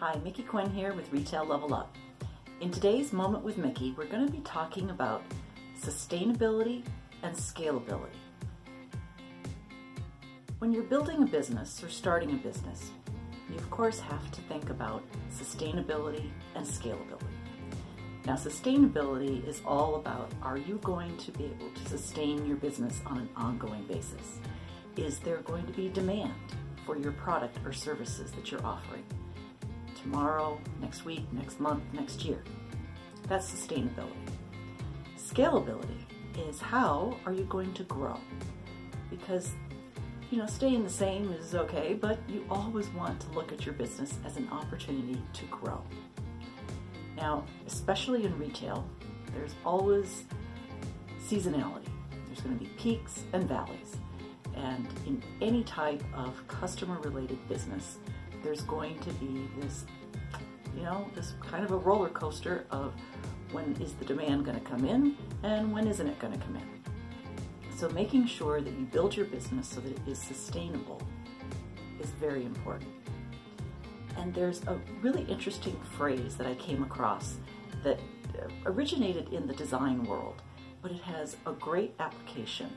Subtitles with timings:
[0.00, 1.94] Hi, Mickey Quinn here with Retail Level Up.
[2.60, 5.22] In today's Moment with Mickey, we're going to be talking about
[5.80, 6.82] sustainability
[7.22, 8.18] and scalability.
[10.58, 12.90] When you're building a business or starting a business,
[13.48, 17.22] you of course have to think about sustainability and scalability.
[18.26, 23.00] Now, sustainability is all about are you going to be able to sustain your business
[23.06, 24.40] on an ongoing basis?
[24.96, 26.34] Is there going to be demand
[26.84, 29.04] for your product or services that you're offering?
[30.04, 32.42] Tomorrow, next week, next month, next year.
[33.26, 34.12] That's sustainability.
[35.18, 35.98] Scalability
[36.48, 38.16] is how are you going to grow?
[39.10, 39.50] Because
[40.30, 43.74] you know, staying the same is okay, but you always want to look at your
[43.74, 45.82] business as an opportunity to grow.
[47.16, 48.84] Now, especially in retail,
[49.32, 50.24] there's always
[51.26, 51.88] seasonality.
[52.26, 53.96] There's going to be peaks and valleys.
[54.56, 57.98] And in any type of customer related business,
[58.42, 59.84] there's going to be this,
[60.76, 62.92] you know, this kind of a roller coaster of
[63.52, 66.56] when is the demand going to come in and when isn't it going to come
[66.56, 66.74] in.
[67.76, 71.00] So making sure that you build your business so that it is sustainable
[72.00, 72.90] is very important.
[74.16, 77.36] And there's a really interesting phrase that I came across
[77.82, 77.98] that
[78.38, 80.42] uh, originated in the design world,
[80.82, 82.70] but it has a great application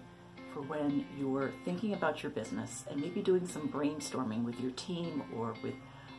[0.54, 5.24] for when you're thinking about your business and maybe doing some brainstorming with your team
[5.36, 5.76] or with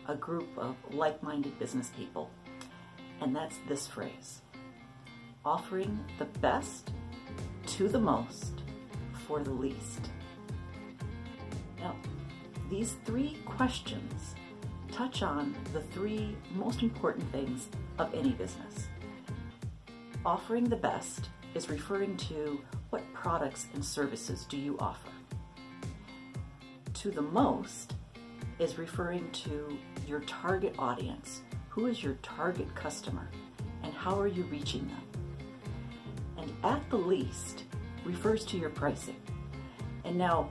[0.08, 2.30] a group of like minded business people.
[3.20, 4.42] And that's this phrase
[5.44, 6.90] offering the best
[7.64, 8.62] to the most
[9.26, 10.10] for the least.
[11.78, 11.94] Now,
[12.68, 14.34] these three questions
[14.90, 18.88] touch on the three most important things of any business.
[20.26, 25.08] Offering the best is referring to what products and services do you offer.
[26.94, 27.94] To the most
[28.58, 31.42] is referring to your target audience.
[31.68, 33.28] Who is your target customer
[33.82, 35.02] and how are you reaching them?
[36.38, 37.64] And at the least
[38.04, 39.20] refers to your pricing.
[40.04, 40.50] And now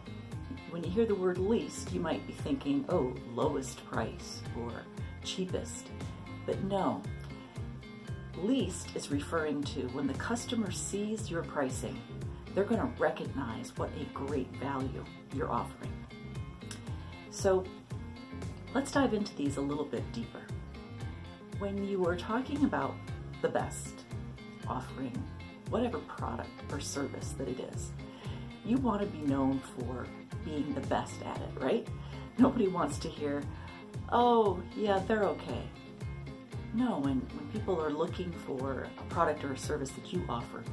[0.70, 4.72] when you hear the word least, you might be thinking, oh, lowest price or
[5.24, 5.88] cheapest.
[6.46, 7.02] But no,
[8.38, 12.00] least is referring to when the customer sees your pricing,
[12.54, 15.04] they're going to recognize what a great value
[15.34, 15.92] you're offering.
[17.32, 17.64] So
[18.74, 20.42] let's dive into these a little bit deeper.
[21.60, 22.96] When you are talking about
[23.42, 24.06] the best,
[24.68, 25.18] offering
[25.70, 27.92] whatever product or service that it is,
[28.66, 30.06] you want to be known for
[30.46, 31.88] being the best at it, right?
[32.38, 33.42] Nobody wants to hear,
[34.12, 35.64] oh, yeah, they're okay.
[36.74, 40.64] No, when, when people are looking for a product or a service that you offer,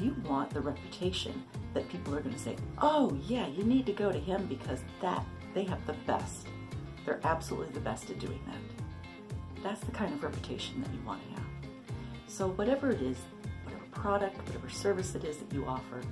[0.00, 1.42] you want the reputation
[1.74, 4.80] that people are going to say, oh, yeah, you need to go to him because
[5.00, 6.46] that they have the best.
[7.08, 9.62] They're absolutely the best at doing that.
[9.62, 11.46] That's the kind of reputation that you want to have.
[12.26, 13.16] So, whatever it is,
[13.64, 16.02] whatever product, whatever service it is that you offer,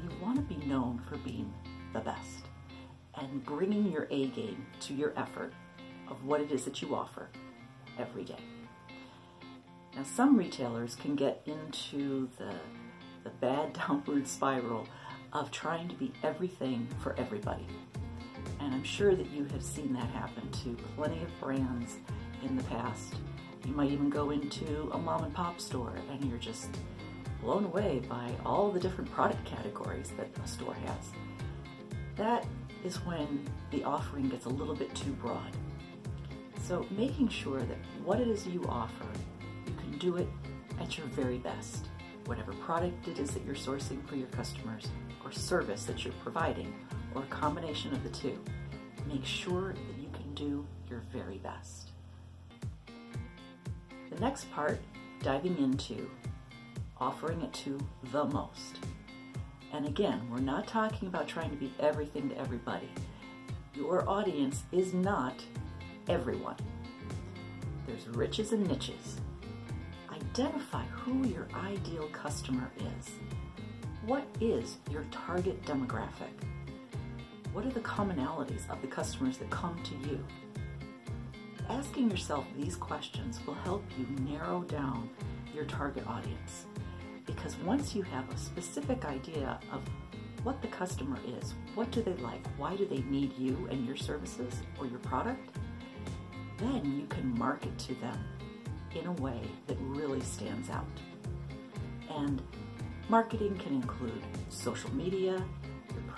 [0.00, 1.52] you want to be known for being
[1.92, 2.46] the best
[3.16, 5.52] and bringing your A game to your effort
[6.08, 7.30] of what it is that you offer
[7.98, 8.44] every day.
[9.96, 12.54] Now, some retailers can get into the,
[13.24, 14.86] the bad downward spiral
[15.32, 17.66] of trying to be everything for everybody.
[18.68, 21.96] And I'm sure that you have seen that happen to plenty of brands
[22.42, 23.14] in the past.
[23.64, 26.68] You might even go into a mom and pop store and you're just
[27.40, 31.12] blown away by all the different product categories that a store has.
[32.16, 32.46] That
[32.84, 35.56] is when the offering gets a little bit too broad.
[36.60, 39.06] So making sure that what it is you offer,
[39.66, 40.28] you can do it
[40.78, 41.88] at your very best.
[42.26, 44.88] Whatever product it is that you're sourcing for your customers,
[45.24, 46.74] or service that you're providing,
[47.14, 48.38] or a combination of the two,
[49.08, 51.90] make sure that you can do your very best.
[54.10, 54.80] The next part,
[55.22, 56.08] diving into
[57.00, 57.78] offering it to
[58.12, 58.78] the most.
[59.72, 62.88] And again, we're not talking about trying to be everything to everybody.
[63.74, 65.34] Your audience is not
[66.08, 66.56] everyone.
[67.86, 69.16] There's riches and niches.
[70.10, 73.10] Identify who your ideal customer is.
[74.04, 76.32] What is your target demographic?
[77.52, 80.24] What are the commonalities of the customers that come to you?
[81.68, 85.10] Asking yourself these questions will help you narrow down
[85.54, 86.66] your target audience
[87.26, 89.82] because once you have a specific idea of
[90.44, 93.96] what the customer is, what do they like, why do they need you and your
[93.96, 95.50] services or your product,
[96.58, 98.18] then you can market to them
[98.94, 100.86] in a way that really stands out.
[102.10, 102.40] And
[103.08, 105.44] marketing can include social media,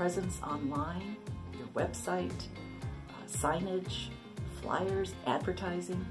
[0.00, 1.14] presence online,
[1.58, 2.46] your website,
[3.10, 4.08] uh, signage,
[4.62, 6.02] flyers, advertising,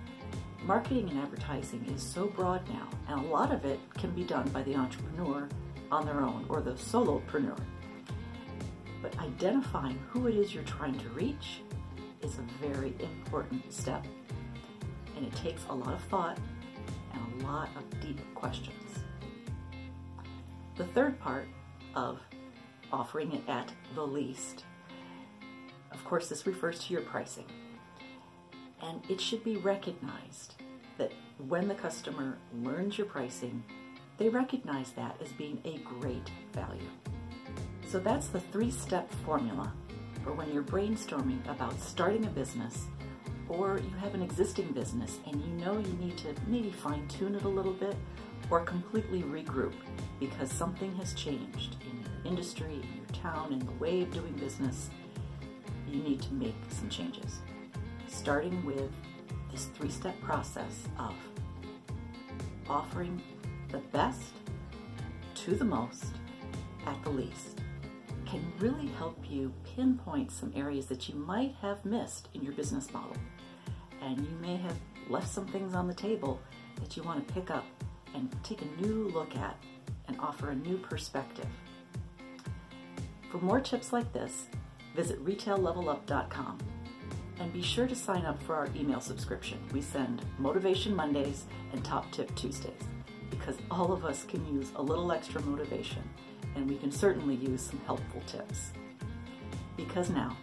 [0.62, 4.48] marketing and advertising is so broad now, and a lot of it can be done
[4.50, 5.50] by the entrepreneur
[5.92, 7.60] on their own or the solopreneur.
[9.02, 11.62] But identifying who it is you're trying to reach
[12.22, 14.06] is a very important step,
[15.18, 16.38] and it takes a lot of thought
[17.12, 19.00] and a lot of deep questions.
[20.76, 21.48] The third part
[21.96, 22.20] of
[22.92, 24.66] offering it at the least,
[25.92, 27.46] of course, this refers to your pricing.
[28.82, 30.56] And it should be recognized
[30.98, 31.12] that
[31.48, 33.64] when the customer learns your pricing,
[34.18, 36.90] they recognize that as being a great value.
[37.88, 39.74] So that's the three step formula
[40.24, 42.86] for when you're brainstorming about starting a business
[43.48, 47.36] or you have an existing business and you know you need to maybe fine tune
[47.36, 47.96] it a little bit
[48.52, 49.74] or completely regroup
[50.20, 51.78] because something has changed
[52.26, 54.90] industry, in your town, in the way of doing business.
[55.88, 57.40] You need to make some changes
[58.08, 58.92] starting with
[59.52, 61.14] this three step process of
[62.68, 63.22] offering
[63.72, 64.22] the best
[65.36, 66.06] to the most
[66.86, 67.60] at the least
[68.30, 72.92] can really help you pinpoint some areas that you might have missed in your business
[72.94, 73.16] model.
[74.04, 74.76] And you may have
[75.10, 76.40] left some things on the table
[76.80, 77.66] that you want to pick up
[78.14, 79.58] and take a new look at
[80.08, 81.48] and offer a new perspective.
[83.30, 84.48] For more tips like this,
[84.96, 86.58] visit retaillevelup.com
[87.40, 89.60] and be sure to sign up for our email subscription.
[89.72, 92.82] We send Motivation Mondays and Top Tip Tuesdays
[93.30, 96.02] because all of us can use a little extra motivation
[96.56, 98.72] and we can certainly use some helpful tips.
[99.78, 100.36] Because now,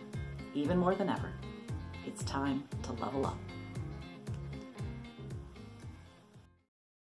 [0.55, 1.33] even more than ever,
[2.07, 3.39] it's time to level up.